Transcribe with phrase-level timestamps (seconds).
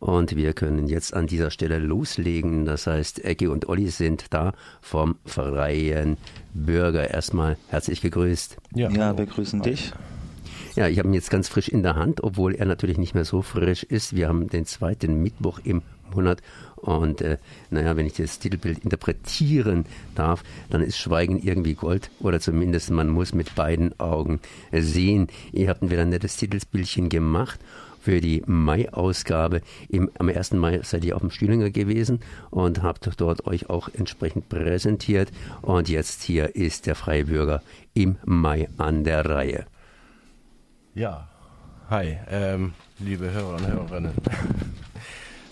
[0.00, 2.64] Und wir können jetzt an dieser Stelle loslegen.
[2.64, 6.16] Das heißt, Ecki und Olli sind da vom Freien
[6.54, 7.10] Bürger.
[7.10, 8.56] Erstmal herzlich gegrüßt.
[8.74, 9.92] Ja, ja wir grüßen dich.
[10.74, 13.26] Ja, ich habe ihn jetzt ganz frisch in der Hand, obwohl er natürlich nicht mehr
[13.26, 14.16] so frisch ist.
[14.16, 15.82] Wir haben den zweiten Mittwoch im
[16.14, 16.40] Monat
[16.76, 17.36] und äh,
[17.70, 23.08] naja, wenn ich das Titelbild interpretieren darf, dann ist Schweigen irgendwie Gold oder zumindest man
[23.08, 24.40] muss mit beiden Augen
[24.72, 25.28] sehen.
[25.52, 27.60] Ihr habt wieder ein nettes Titelsbildchen gemacht
[28.00, 29.60] für die Mai-Ausgabe.
[30.18, 30.52] Am 1.
[30.52, 35.30] Mai seid ihr auf dem Stühlinger gewesen und habt dort euch auch entsprechend präsentiert.
[35.62, 37.62] Und jetzt hier ist der Freie Bürger
[37.94, 39.66] im Mai an der Reihe.
[40.94, 41.28] Ja,
[41.88, 44.12] hi, ähm, liebe Hörer und Hörerinnen.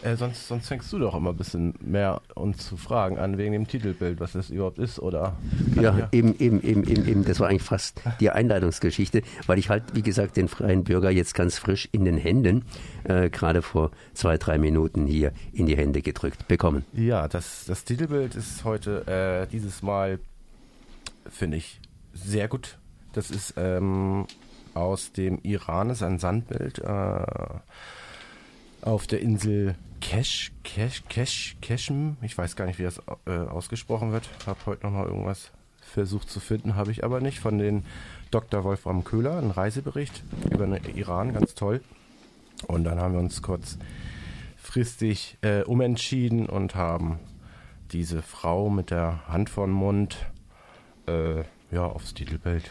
[0.03, 3.53] Äh, sonst, sonst fängst du doch immer ein bisschen mehr uns zu fragen an wegen
[3.53, 5.37] dem Titelbild, was das überhaupt ist, oder?
[5.75, 7.25] Ja, eben, eben, eben, eben, eben.
[7.25, 11.35] Das war eigentlich fast die Einleitungsgeschichte, weil ich halt, wie gesagt, den freien Bürger jetzt
[11.35, 12.65] ganz frisch in den Händen,
[13.05, 16.85] äh, gerade vor zwei, drei Minuten hier in die Hände gedrückt bekommen.
[16.93, 20.21] Ja, das, das Titelbild ist heute äh, dieses Mal,
[21.29, 21.81] finde ich,
[22.15, 22.79] sehr gut.
[23.15, 24.27] Das ist ähm,
[24.75, 27.25] aus dem Iran, ist ein Sandbild äh,
[28.89, 34.13] auf der Insel Kesh, Kesh, Kesh, Keshm, ich weiß gar nicht, wie das äh, ausgesprochen
[34.13, 34.29] wird.
[34.47, 37.39] Habe heute nochmal irgendwas versucht zu finden, habe ich aber nicht.
[37.39, 37.85] Von den
[38.31, 38.65] Dr.
[38.65, 41.83] Wolfram Köhler, ein Reisebericht über den Iran, ganz toll.
[42.67, 47.19] Und dann haben wir uns kurzfristig äh, umentschieden und haben
[47.93, 50.17] diese Frau mit der Hand vor den Mund
[51.07, 52.71] äh, ja, aufs Titelbild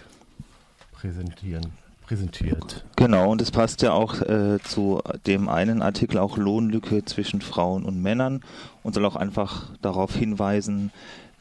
[0.91, 1.73] präsentieren
[2.07, 2.85] präsentiert.
[2.95, 7.83] Genau, und es passt ja auch äh, zu dem einen Artikel auch Lohnlücke zwischen Frauen
[7.83, 8.41] und Männern
[8.83, 10.91] und soll auch einfach darauf hinweisen,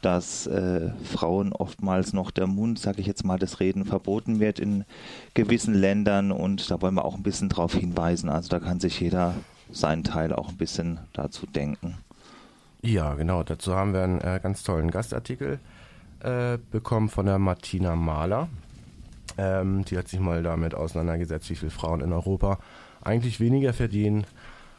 [0.03, 4.59] dass äh, Frauen oftmals noch der Mund, sage ich jetzt mal, das Reden verboten wird
[4.59, 4.85] in
[5.35, 8.29] gewissen Ländern und da wollen wir auch ein bisschen darauf hinweisen.
[8.29, 9.35] Also da kann sich jeder
[9.71, 11.97] seinen Teil auch ein bisschen dazu denken.
[12.83, 13.43] Ja, genau.
[13.43, 15.59] Dazu haben wir einen äh, ganz tollen Gastartikel
[16.21, 18.49] äh, bekommen von der Martina Mahler.
[19.39, 22.59] Ähm, die hat sich mal damit auseinandergesetzt, wie viele Frauen in Europa
[23.03, 24.25] eigentlich weniger verdienen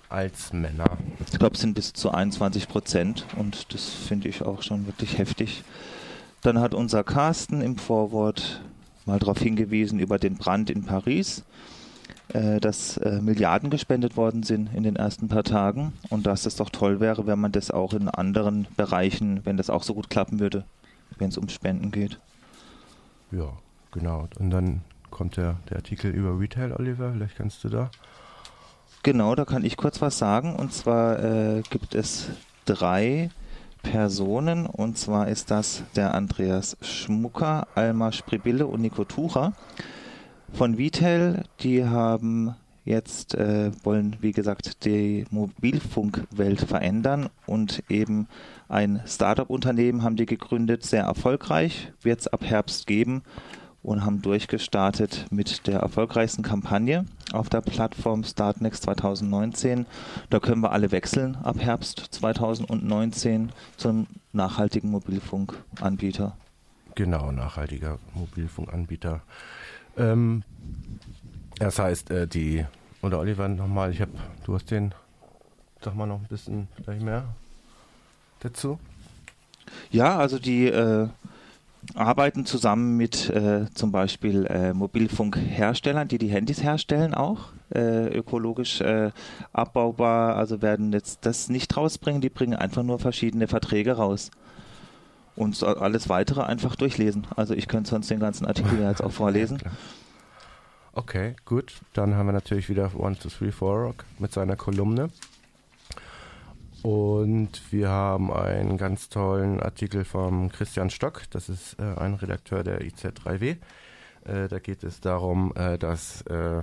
[0.09, 0.97] als Männer.
[1.31, 5.17] Ich glaube, es sind bis zu 21 Prozent und das finde ich auch schon wirklich
[5.17, 5.63] heftig.
[6.41, 8.61] Dann hat unser Carsten im Vorwort
[9.05, 11.43] mal darauf hingewiesen über den Brand in Paris,
[12.29, 16.55] äh, dass äh, Milliarden gespendet worden sind in den ersten paar Tagen und dass es
[16.55, 20.09] doch toll wäre, wenn man das auch in anderen Bereichen, wenn das auch so gut
[20.09, 20.63] klappen würde,
[21.17, 22.19] wenn es um Spenden geht.
[23.31, 23.51] Ja,
[23.97, 27.89] Genau, und dann kommt der, der Artikel über Retail, Oliver, vielleicht kannst du da.
[29.01, 30.55] Genau, da kann ich kurz was sagen.
[30.55, 32.29] Und zwar äh, gibt es
[32.65, 33.31] drei
[33.81, 34.67] Personen.
[34.67, 39.53] Und zwar ist das der Andreas Schmucker, Alma Spribille und Nico Tucher
[40.53, 41.43] von Vitel.
[41.61, 42.53] Die haben
[42.85, 48.27] jetzt, äh, wollen wie gesagt die Mobilfunkwelt verändern und eben
[48.69, 53.23] ein Startup-Unternehmen haben die gegründet, sehr erfolgreich, wird es ab Herbst geben
[53.83, 59.85] und haben durchgestartet mit der erfolgreichsten Kampagne auf der Plattform Startnext 2019.
[60.29, 66.35] Da können wir alle wechseln ab Herbst 2019 zum nachhaltigen Mobilfunkanbieter.
[66.95, 69.21] Genau, nachhaltiger Mobilfunkanbieter.
[69.97, 70.43] Ähm,
[71.59, 72.65] das heißt, äh, die,
[73.01, 74.11] oder Oliver nochmal, ich habe,
[74.45, 74.93] du hast den,
[75.81, 77.25] sag mal noch ein bisschen vielleicht mehr
[78.39, 78.79] dazu.
[79.91, 81.07] Ja, also die äh,
[81.95, 88.81] arbeiten zusammen mit äh, zum Beispiel äh, Mobilfunkherstellern, die die Handys herstellen auch, äh, ökologisch
[88.81, 89.11] äh,
[89.53, 94.31] abbaubar, also werden jetzt das nicht rausbringen, die bringen einfach nur verschiedene Verträge raus.
[95.35, 97.27] Und alles weitere einfach durchlesen.
[97.35, 99.59] Also ich könnte sonst den ganzen Artikel jetzt auch vorlesen.
[99.63, 99.71] Ja,
[100.93, 101.75] okay, gut.
[101.93, 105.09] Dann haben wir natürlich wieder One, Two, Three, Four Rock mit seiner Kolumne.
[106.83, 112.63] Und wir haben einen ganz tollen Artikel vom Christian Stock, das ist äh, ein Redakteur
[112.63, 113.57] der IZ3W.
[114.25, 116.61] Äh, da geht es darum, äh, dass äh,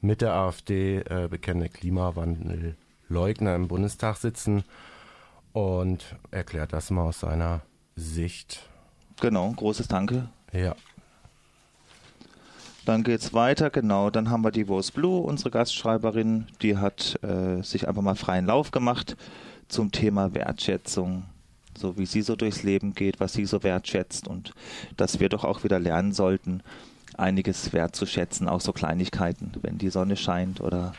[0.00, 4.64] mit der AfD äh, bekannte Klimawandelleugner im Bundestag sitzen
[5.52, 7.62] und erklärt das mal aus seiner
[7.96, 8.68] Sicht.
[9.20, 10.28] Genau, großes Danke.
[10.52, 10.76] Ja.
[12.84, 14.10] Dann geht es weiter, genau.
[14.10, 18.46] Dann haben wir die Rose Blue, unsere Gastschreiberin, die hat äh, sich einfach mal freien
[18.46, 19.16] Lauf gemacht
[19.68, 21.24] zum Thema Wertschätzung,
[21.76, 24.52] so wie sie so durchs Leben geht, was sie so wertschätzt und
[24.96, 26.62] dass wir doch auch wieder lernen sollten,
[27.16, 30.94] einiges wertzuschätzen, auch so Kleinigkeiten, wenn die Sonne scheint oder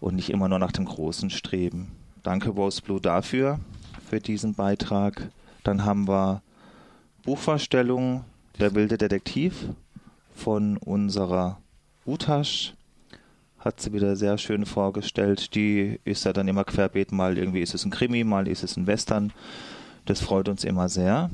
[0.00, 1.92] und nicht immer nur nach dem Großen streben.
[2.22, 3.60] Danke Rose Blue dafür,
[4.08, 5.30] für diesen Beitrag.
[5.62, 6.42] Dann haben wir
[13.60, 15.54] hat sie wieder sehr schön vorgestellt.
[15.54, 18.76] Die ist ja dann immer querbeet, mal irgendwie ist es ein Krimi, mal ist es
[18.76, 19.32] ein Western.
[20.06, 21.30] Das freut uns immer sehr.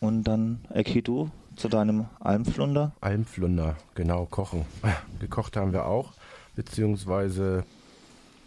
[0.00, 2.92] Und dann, Eki, du zu deinem Almflunder?
[3.00, 4.64] Almflunder, genau, kochen.
[5.20, 6.12] Gekocht haben wir auch,
[6.56, 7.64] beziehungsweise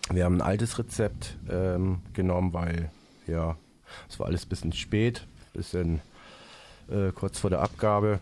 [0.10, 2.89] wir haben ein altes Rezept ähm, genommen, weil
[3.28, 3.56] ja,
[4.10, 6.01] es war alles ein bisschen spät, bisschen
[6.89, 8.19] äh, kurz vor der Abgabe.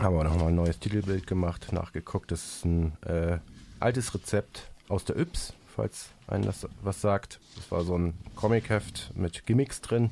[0.00, 2.32] Haben wir nochmal ein neues Titelbild gemacht, nachgeguckt.
[2.32, 3.38] Das ist ein äh,
[3.84, 7.38] altes Rezept aus der Yps, falls einen das was sagt.
[7.56, 10.10] Das war so ein Comicheft mit Gimmicks drin.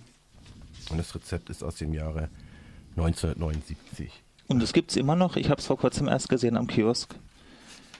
[0.90, 2.28] Und das Rezept ist aus dem Jahre
[2.96, 4.22] 1979.
[4.48, 5.36] Und es gibt es immer noch.
[5.36, 7.14] Ich habe es vor kurzem erst gesehen am Kiosk.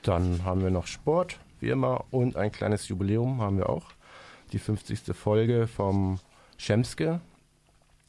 [0.03, 3.87] Dann haben wir noch Sport, wie immer, und ein kleines Jubiläum haben wir auch.
[4.53, 5.17] Die 50.
[5.17, 6.19] Folge vom
[6.59, 7.21] Schemske.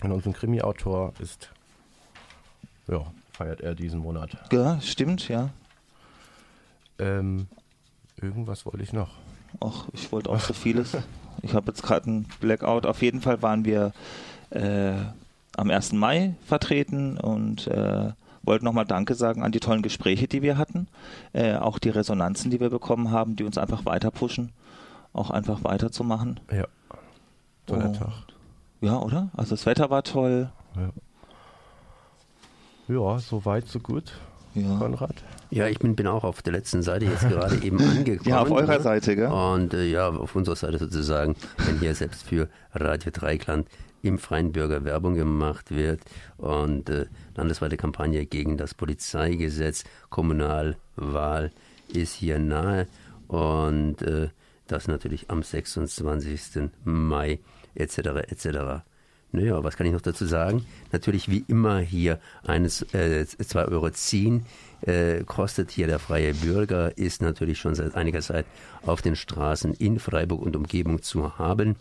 [0.03, 1.49] Und unser Krimi-Autor ist,
[2.87, 4.37] ja, feiert er diesen Monat.
[4.51, 5.51] Ja, stimmt, ja.
[6.99, 7.47] Ähm,
[8.21, 9.09] irgendwas wollte ich noch.
[9.59, 10.97] Ach, ich wollte auch so vieles.
[11.41, 12.85] Ich habe jetzt gerade einen Blackout.
[12.85, 13.91] Auf jeden Fall waren wir
[14.51, 14.93] äh,
[15.55, 15.93] am 1.
[15.93, 18.11] Mai vertreten und äh,
[18.43, 20.87] wollten nochmal Danke sagen an die tollen Gespräche, die wir hatten.
[21.33, 24.51] Äh, auch die Resonanzen, die wir bekommen haben, die uns einfach weiter pushen,
[25.13, 26.39] auch einfach weiterzumachen.
[26.51, 26.65] Ja.
[27.65, 27.93] Toller Oh.
[27.93, 28.13] Tag.
[28.81, 29.29] Ja, oder?
[29.37, 30.51] Also das Wetter war toll.
[32.87, 34.11] Ja, so weit, so gut,
[34.55, 35.23] Ja, Konrad.
[35.49, 38.29] Ja, ich bin, bin auch auf der letzten Seite jetzt gerade eben angekommen.
[38.29, 38.81] ja auf eurer ne?
[38.81, 39.27] Seite, gell?
[39.31, 41.35] Und äh, ja, auf unserer Seite sozusagen,
[41.65, 43.67] wenn hier selbst für Radio Dreikland
[44.01, 46.01] im Freien Bürger Werbung gemacht wird
[46.37, 47.05] und äh,
[47.35, 51.51] landesweite Kampagne gegen das Polizeigesetz, Kommunalwahl
[51.87, 52.87] ist hier nahe
[53.27, 54.29] und äh,
[54.67, 56.69] das natürlich am 26.
[56.83, 57.39] Mai
[57.75, 57.97] etc.
[58.27, 58.83] etc.
[59.33, 60.63] Naja, was kann ich noch dazu sagen?
[60.91, 64.45] Natürlich wie immer hier eines, äh, 2 Euro ziehen
[64.81, 68.45] äh, kostet hier der freie Bürger, ist natürlich schon seit einiger Zeit
[68.85, 71.77] auf den Straßen in Freiburg und Umgebung zu haben.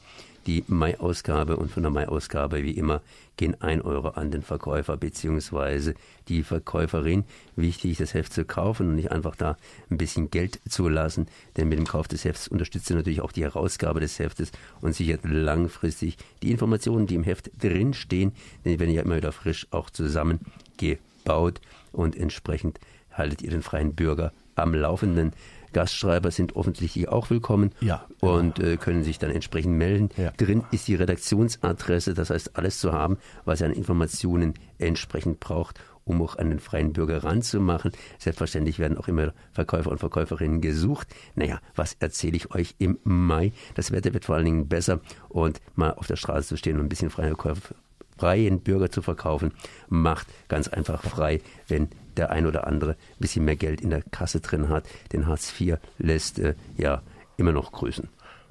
[0.47, 3.01] Die Mai-Ausgabe und von der Mai-Ausgabe wie immer
[3.37, 5.95] gehen 1 Euro an den Verkäufer beziehungsweise
[6.29, 7.25] die Verkäuferin.
[7.55, 9.57] Wichtig, das Heft zu kaufen und nicht einfach da
[9.89, 13.33] ein bisschen Geld zu lassen, denn mit dem Kauf des Hefts unterstützt ihr natürlich auch
[13.33, 14.51] die Herausgabe des Heftes
[14.81, 18.33] und sichert langfristig die Informationen, die im Heft drinstehen,
[18.65, 21.61] denn die werden ja immer wieder frisch auch zusammengebaut
[21.93, 22.81] und entsprechend
[23.13, 25.33] haltet ihr den freien Bürger am Laufenden.
[25.73, 28.07] Gastschreiber sind offensichtlich auch willkommen Ja.
[28.21, 30.11] und äh, können sich dann entsprechend melden.
[30.17, 30.31] Ja.
[30.37, 35.81] Drin ist die Redaktionsadresse, das heißt alles zu haben, was ihr an Informationen entsprechend braucht,
[36.05, 37.93] um auch an den freien Bürger ranzumachen.
[38.19, 41.09] Selbstverständlich werden auch immer Verkäufer und Verkäuferinnen gesucht.
[41.35, 43.53] Naja, was erzähle ich euch im Mai?
[43.75, 46.87] Das Wetter wird vor allen Dingen besser und mal auf der Straße zu stehen und
[46.87, 47.75] ein bisschen freie Käufer
[48.19, 49.53] freien Bürger zu verkaufen,
[49.89, 54.03] macht ganz einfach frei, wenn der ein oder andere ein bisschen mehr Geld in der
[54.03, 54.85] Kasse drin hat.
[55.13, 57.03] Den Hartz IV lässt äh, ja
[57.37, 58.09] immer noch grüßen.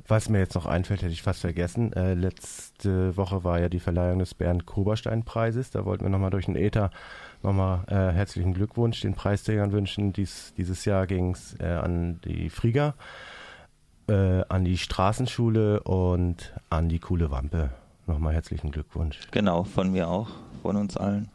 [0.07, 1.93] Was mir jetzt noch einfällt, hätte ich fast vergessen.
[1.93, 5.71] Äh, letzte Woche war ja die Verleihung des Bernd-Koberstein-Preises.
[5.71, 6.91] Da wollten wir nochmal durch den Äther
[7.43, 10.13] nochmal äh, herzlichen Glückwunsch den Preisträgern wünschen.
[10.13, 12.95] Dies, dieses Jahr ging es äh, an die Frieger,
[14.07, 17.71] äh, an die Straßenschule und an die Coole Wampe.
[18.07, 19.19] Nochmal herzlichen Glückwunsch.
[19.31, 20.29] Genau, von mir auch,
[20.61, 21.29] von uns allen.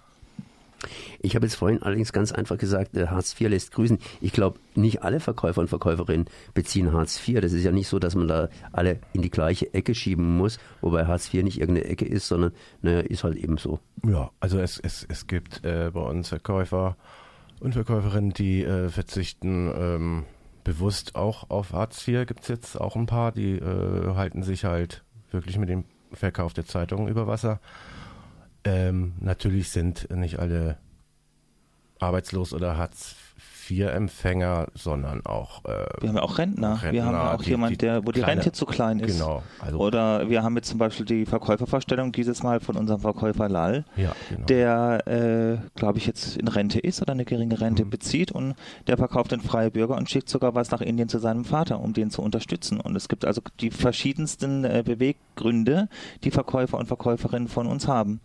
[1.26, 3.98] Ich habe jetzt vorhin allerdings ganz einfach gesagt, äh, Hartz IV lässt grüßen.
[4.20, 7.40] Ich glaube, nicht alle Verkäufer und Verkäuferinnen beziehen Hartz IV.
[7.40, 10.60] Das ist ja nicht so, dass man da alle in die gleiche Ecke schieben muss,
[10.82, 13.80] wobei Hartz IV nicht irgendeine Ecke ist, sondern naja, ist halt eben so.
[14.06, 16.96] Ja, also es, es, es gibt äh, bei uns Verkäufer
[17.58, 20.24] und Verkäuferinnen, die äh, verzichten ähm,
[20.62, 22.24] bewusst auch auf Hartz IV.
[22.28, 25.02] Gibt es jetzt auch ein paar, die äh, halten sich halt
[25.32, 27.58] wirklich mit dem Verkauf der Zeitungen über Wasser.
[28.62, 30.78] Ähm, natürlich sind nicht alle
[31.98, 33.16] arbeitslos oder Hartz
[33.68, 36.78] IV-Empfänger, sondern auch äh, Wir haben ja auch Rentner.
[36.90, 39.00] wir haben ja Rentner, auch die- jemand, die der, wo die kleine- Rente zu klein
[39.00, 39.18] ist.
[39.18, 39.42] genau.
[39.60, 43.84] Also Oder wir haben jetzt zum Beispiel die Verkäufervorstellung dieses Mal von unserem Verkäufer Lal,
[43.96, 44.46] ja, genau.
[44.46, 47.90] der, äh, glaube ich, jetzt in Rente ist oder eine geringe Rente Mhm.
[47.90, 48.54] bezieht und
[48.86, 51.92] der verkauft den freie Bürger und schickt sogar was nach Indien zu seinem Vater, um
[51.92, 52.78] den zu unterstützen.
[52.80, 55.88] Und es gibt also die verschiedensten äh, Beweggründe,
[56.22, 58.20] die Verkäufer und Verkäuferinnen von uns haben.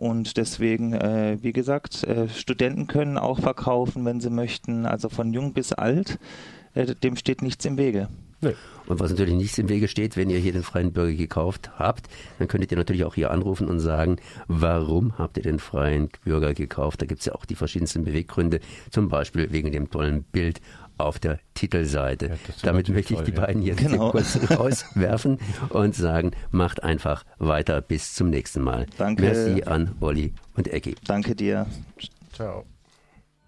[0.00, 5.34] Und deswegen, äh, wie gesagt, äh, Studenten können auch verkaufen, wenn sie möchten, also von
[5.34, 6.18] jung bis alt,
[6.72, 8.08] äh, dem steht nichts im Wege.
[8.40, 8.54] Nee.
[8.86, 12.08] Und was natürlich nichts im Wege steht, wenn ihr hier den freien Bürger gekauft habt,
[12.38, 14.16] dann könntet ihr natürlich auch hier anrufen und sagen,
[14.48, 17.00] warum habt ihr den freien Bürger gekauft?
[17.02, 20.60] Da gibt es ja auch die verschiedensten Beweggründe, zum Beispiel wegen dem tollen Bild
[20.98, 22.26] auf der Titelseite.
[22.26, 23.40] Ja, Damit möchte ich toll, die ja.
[23.46, 24.10] beiden jetzt Genau.
[24.10, 25.38] kurz rauswerfen
[25.70, 28.86] und sagen, macht einfach weiter bis zum nächsten Mal.
[28.98, 29.22] Danke.
[29.22, 30.96] Merci an Olli und Ecki.
[31.06, 31.66] Danke dir.
[32.32, 32.64] Ciao.